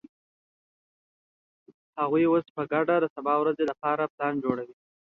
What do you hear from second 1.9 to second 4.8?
هغوی اوس په ګډه د سبا ورځې لپاره پلان جوړوي.